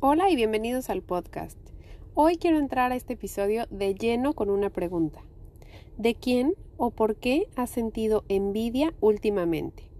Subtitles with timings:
[0.00, 1.58] Hola y bienvenidos al podcast.
[2.14, 5.24] Hoy quiero entrar a este episodio de lleno con una pregunta.
[5.96, 9.90] ¿De quién o por qué has sentido envidia últimamente?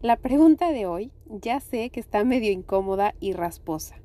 [0.00, 3.96] La pregunta de hoy ya sé que está medio incómoda y rasposa.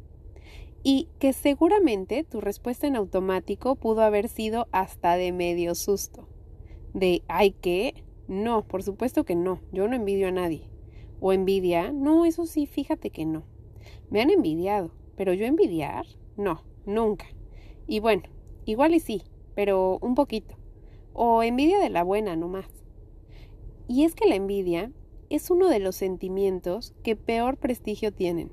[0.84, 6.28] Y que seguramente tu respuesta en automático pudo haber sido hasta de medio susto.
[6.94, 8.04] De, ¿ay qué?
[8.28, 10.68] No, por supuesto que no, yo no envidio a nadie.
[11.22, 11.94] ¿O envidia?
[11.94, 13.44] No, eso sí, fíjate que no.
[14.10, 14.92] Me han envidiado
[15.22, 17.28] pero yo envidiar, no, nunca.
[17.86, 18.24] Y bueno,
[18.66, 19.22] igual y sí,
[19.54, 20.56] pero un poquito.
[21.14, 22.66] O envidia de la buena, no más.
[23.88, 24.92] Y es que la envidia
[25.30, 28.52] es uno de los sentimientos que peor prestigio tienen.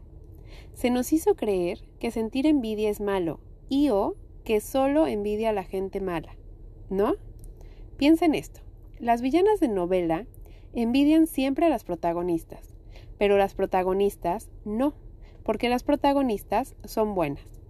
[0.75, 3.41] Se nos hizo creer que sentir envidia es malo
[3.71, 6.37] y o que solo envidia a la gente mala,
[6.91, 7.15] ¿no?
[7.97, 8.61] Piensa en esto.
[8.99, 10.27] Las villanas de novela
[10.75, 12.75] envidian siempre a las protagonistas,
[13.17, 14.93] pero las protagonistas no
[15.49, 17.63] porque las protagonistas son buenas.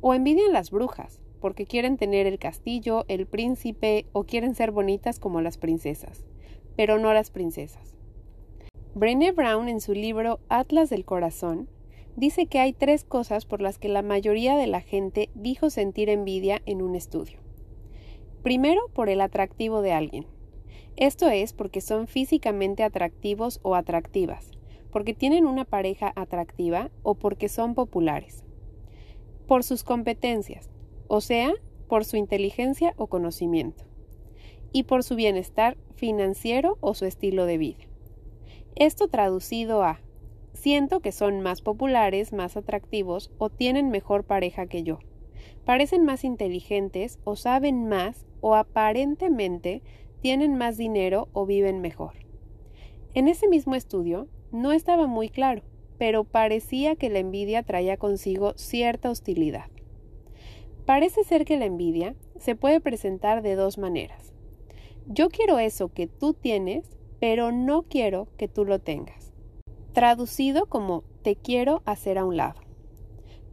[0.00, 5.18] O envidian las brujas, porque quieren tener el castillo, el príncipe o quieren ser bonitas
[5.18, 6.24] como las princesas,
[6.76, 7.96] pero no las princesas.
[8.94, 11.68] Brené Brown en su libro Atlas del Corazón
[12.14, 16.10] dice que hay tres cosas por las que la mayoría de la gente dijo sentir
[16.10, 17.40] envidia en un estudio.
[18.44, 20.24] Primero, por el atractivo de alguien.
[20.94, 24.52] Esto es porque son físicamente atractivos o atractivas,
[24.90, 28.44] porque tienen una pareja atractiva o porque son populares.
[29.46, 30.70] Por sus competencias,
[31.08, 31.52] o sea,
[31.88, 33.84] por su inteligencia o conocimiento.
[34.72, 37.84] Y por su bienestar financiero o su estilo de vida.
[38.76, 40.00] Esto traducido a
[40.52, 44.98] siento que son más populares, más atractivos o tienen mejor pareja que yo.
[45.64, 49.82] Parecen más inteligentes o saben más o aparentemente
[50.20, 52.14] tienen más dinero o viven mejor.
[53.14, 55.62] En ese mismo estudio, no estaba muy claro,
[55.98, 59.66] pero parecía que la envidia traía consigo cierta hostilidad.
[60.86, 64.32] Parece ser que la envidia se puede presentar de dos maneras.
[65.06, 69.32] Yo quiero eso que tú tienes, pero no quiero que tú lo tengas.
[69.92, 72.60] Traducido como te quiero hacer a un lado.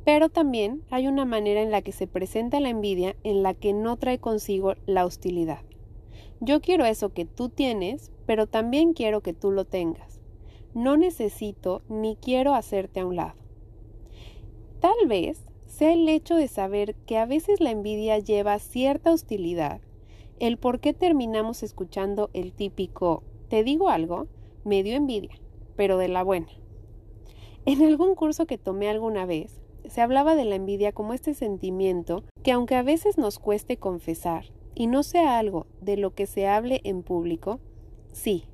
[0.06, 3.74] Pero también hay una manera en la que se presenta la envidia en la que
[3.74, 5.62] no trae consigo la hostilidad.
[6.40, 10.16] Yo quiero eso que tú tienes, pero también quiero que tú lo tengas
[10.76, 13.34] no necesito ni quiero hacerte a un lado.
[14.80, 19.82] Tal vez sea el hecho de saber que a veces la envidia lleva cierta hostilidad,
[20.40, 24.28] el por qué terminamos escuchando el típico te digo algo,
[24.64, 25.40] me dio envidia,
[25.76, 26.48] pero de la buena.
[27.66, 32.24] En algún curso que tomé alguna vez, se hablaba de la envidia como este sentimiento
[32.44, 36.48] que aunque a veces nos cueste confesar y no sea algo de lo que se
[36.48, 37.60] hable en público,
[38.12, 38.46] sí,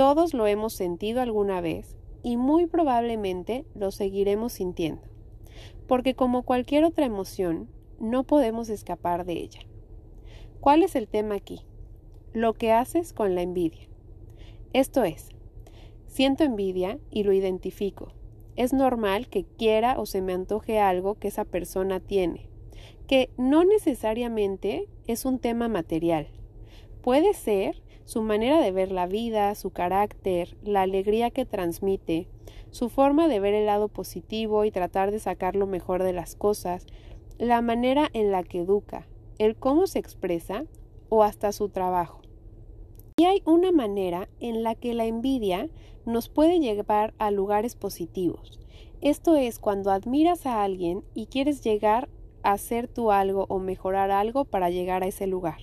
[0.00, 5.02] todos lo hemos sentido alguna vez y muy probablemente lo seguiremos sintiendo,
[5.86, 7.68] porque como cualquier otra emoción,
[7.98, 9.60] no podemos escapar de ella.
[10.58, 11.66] ¿Cuál es el tema aquí?
[12.32, 13.90] Lo que haces con la envidia.
[14.72, 15.28] Esto es,
[16.06, 18.14] siento envidia y lo identifico.
[18.56, 22.48] Es normal que quiera o se me antoje algo que esa persona tiene,
[23.06, 26.28] que no necesariamente es un tema material.
[27.02, 32.28] Puede ser su manera de ver la vida, su carácter, la alegría que transmite,
[32.70, 36.36] su forma de ver el lado positivo y tratar de sacar lo mejor de las
[36.36, 36.86] cosas,
[37.38, 39.06] la manera en la que educa,
[39.38, 40.64] el cómo se expresa
[41.08, 42.20] o hasta su trabajo.
[43.16, 45.68] Y hay una manera en la que la envidia
[46.06, 48.58] nos puede llevar a lugares positivos.
[49.00, 52.08] Esto es cuando admiras a alguien y quieres llegar
[52.42, 55.58] a hacer tú algo o mejorar algo para llegar a ese lugar.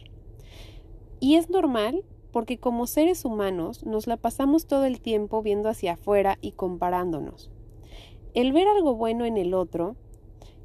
[1.19, 5.93] Y es normal porque como seres humanos nos la pasamos todo el tiempo viendo hacia
[5.93, 7.51] afuera y comparándonos.
[8.33, 9.95] El ver algo bueno en el otro,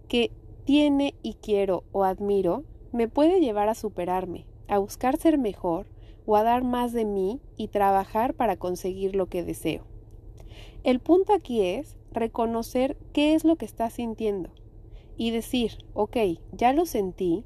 [0.08, 0.30] que
[0.64, 5.86] tiene y quiero o admiro, me puede llevar a superarme, a buscar ser mejor
[6.26, 9.84] o a dar más de mí y trabajar para conseguir lo que deseo.
[10.84, 14.50] El punto aquí es reconocer qué es lo que estás sintiendo
[15.16, 16.16] y decir, ok,
[16.52, 17.44] ya lo sentí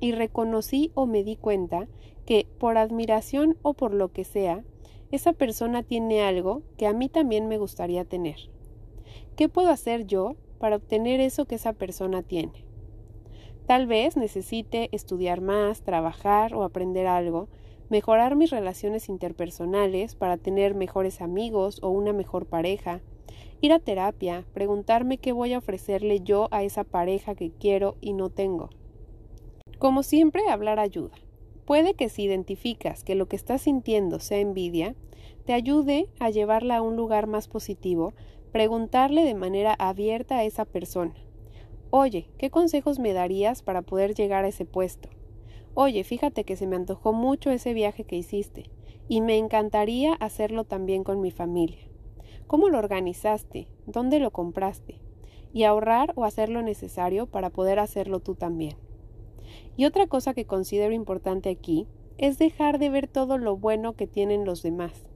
[0.00, 1.88] y reconocí o me di cuenta
[2.28, 4.62] que, por admiración o por lo que sea,
[5.10, 8.50] esa persona tiene algo que a mí también me gustaría tener.
[9.34, 12.66] ¿Qué puedo hacer yo para obtener eso que esa persona tiene?
[13.66, 17.48] Tal vez necesite estudiar más, trabajar o aprender algo,
[17.88, 23.00] mejorar mis relaciones interpersonales para tener mejores amigos o una mejor pareja,
[23.62, 28.12] ir a terapia, preguntarme qué voy a ofrecerle yo a esa pareja que quiero y
[28.12, 28.68] no tengo.
[29.78, 31.16] Como siempre, hablar ayuda.
[31.68, 34.94] Puede que si identificas que lo que estás sintiendo sea envidia,
[35.44, 38.14] te ayude a llevarla a un lugar más positivo,
[38.52, 41.12] preguntarle de manera abierta a esa persona.
[41.90, 45.10] Oye, ¿qué consejos me darías para poder llegar a ese puesto?
[45.74, 48.70] Oye, fíjate que se me antojó mucho ese viaje que hiciste,
[49.06, 51.86] y me encantaría hacerlo también con mi familia.
[52.46, 53.68] ¿Cómo lo organizaste?
[53.84, 55.02] ¿Dónde lo compraste?
[55.52, 58.87] Y ahorrar o hacer lo necesario para poder hacerlo tú también.
[59.76, 61.86] Y otra cosa que considero importante aquí
[62.18, 65.08] es dejar de ver todo lo bueno que tienen los demás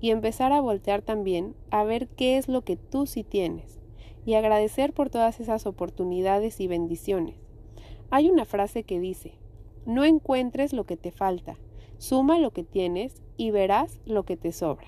[0.00, 3.78] y empezar a voltear también a ver qué es lo que tú sí tienes
[4.24, 7.36] y agradecer por todas esas oportunidades y bendiciones.
[8.10, 9.34] Hay una frase que dice,
[9.86, 11.56] no encuentres lo que te falta,
[11.98, 14.86] suma lo que tienes y verás lo que te sobra.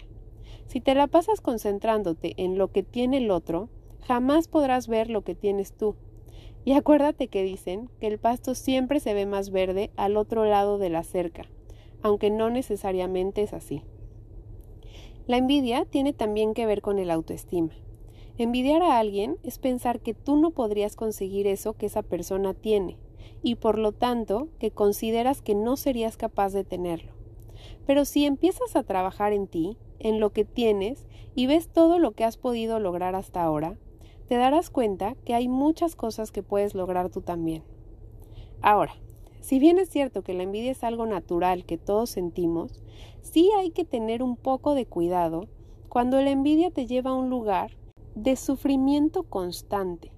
[0.67, 3.69] Si te la pasas concentrándote en lo que tiene el otro,
[4.07, 5.97] jamás podrás ver lo que tienes tú.
[6.65, 10.79] Y acuérdate que dicen que el pasto siempre se ve más verde al otro lado
[10.79, 11.45] de la cerca,
[12.03, 13.83] aunque no necesariamente es así.
[15.27, 17.71] La envidia tiene también que ver con el autoestima.
[18.37, 22.97] Envidiar a alguien es pensar que tú no podrías conseguir eso que esa persona tiene,
[23.43, 27.13] y por lo tanto que consideras que no serías capaz de tenerlo.
[27.87, 32.13] Pero si empiezas a trabajar en ti, en lo que tienes, y ves todo lo
[32.13, 33.77] que has podido lograr hasta ahora,
[34.31, 37.65] te darás cuenta que hay muchas cosas que puedes lograr tú también.
[38.63, 38.95] Ahora,
[39.41, 42.81] si bien es cierto que la envidia es algo natural que todos sentimos,
[43.23, 45.49] sí hay que tener un poco de cuidado
[45.89, 47.73] cuando la envidia te lleva a un lugar
[48.15, 50.13] de sufrimiento constante,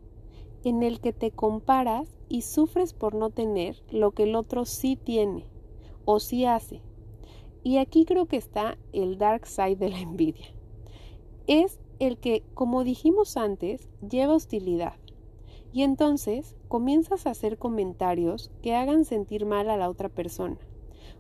[0.63, 4.97] en el que te comparas y sufres por no tener lo que el otro sí
[4.97, 5.47] tiene
[6.05, 6.83] o sí hace.
[7.63, 10.49] Y aquí creo que está el dark side de la envidia.
[11.47, 14.95] Es el que, como dijimos antes, lleva hostilidad.
[15.73, 20.59] Y entonces comienzas a hacer comentarios que hagan sentir mal a la otra persona.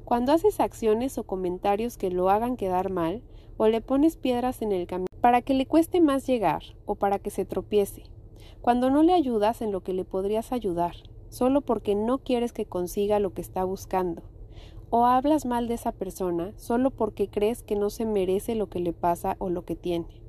[0.04, 3.22] Cuando haces acciones o comentarios que lo hagan quedar mal,
[3.58, 7.20] o le pones piedras en el camino para que le cueste más llegar o para
[7.20, 8.02] que se tropiece.
[8.60, 10.96] Cuando no le ayudas en lo que le podrías ayudar,
[11.28, 14.22] solo porque no quieres que consiga lo que está buscando.
[14.90, 18.80] O hablas mal de esa persona solo porque crees que no se merece lo que
[18.80, 20.21] le pasa o lo que tiene.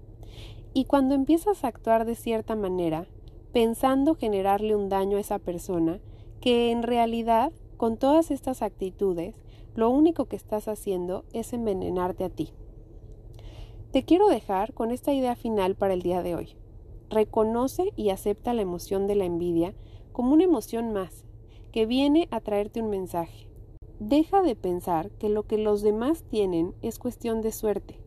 [0.73, 3.07] Y cuando empiezas a actuar de cierta manera,
[3.51, 5.99] pensando generarle un daño a esa persona,
[6.41, 9.35] que en realidad, con todas estas actitudes,
[9.75, 12.49] lo único que estás haciendo es envenenarte a ti.
[13.91, 16.55] Te quiero dejar con esta idea final para el día de hoy.
[17.09, 19.75] Reconoce y acepta la emoción de la envidia
[20.11, 21.25] como una emoción más,
[21.71, 23.47] que viene a traerte un mensaje.
[23.99, 27.99] Deja de pensar que lo que los demás tienen es cuestión de suerte,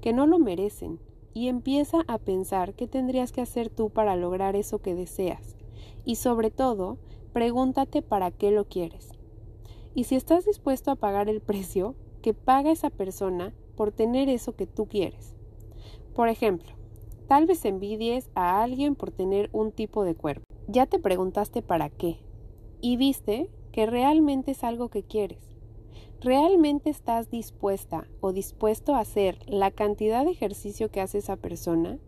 [0.00, 0.98] que no lo merecen,
[1.34, 5.56] y empieza a pensar qué tendrías que hacer tú para lograr eso que deseas.
[6.04, 6.98] Y sobre todo,
[7.32, 9.10] pregúntate para qué lo quieres.
[9.94, 14.54] Y si estás dispuesto a pagar el precio que paga esa persona por tener eso
[14.54, 15.34] que tú quieres.
[16.14, 16.70] Por ejemplo,
[17.26, 20.44] tal vez envidies a alguien por tener un tipo de cuerpo.
[20.68, 22.18] Ya te preguntaste para qué
[22.80, 25.53] y viste que realmente es algo que quieres.
[26.24, 31.98] ¿Realmente estás dispuesta o dispuesto a hacer la cantidad de ejercicio que hace esa persona?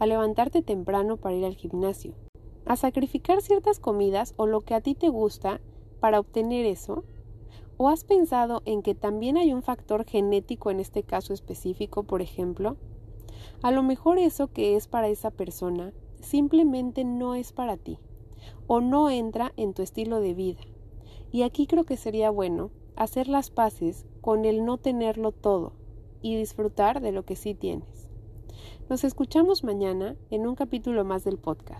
[0.00, 2.12] A levantarte temprano para ir al gimnasio.
[2.66, 5.60] A sacrificar ciertas comidas o lo que a ti te gusta
[6.00, 7.04] para obtener eso.
[7.76, 12.20] ¿O has pensado en que también hay un factor genético en este caso específico, por
[12.20, 12.78] ejemplo?
[13.62, 18.00] A lo mejor eso que es para esa persona simplemente no es para ti
[18.66, 20.62] o no entra en tu estilo de vida.
[21.30, 25.72] Y aquí creo que sería bueno hacer las paces con el no tenerlo todo
[26.20, 28.08] y disfrutar de lo que sí tienes.
[28.88, 31.70] Nos escuchamos mañana en un capítulo más del podcast.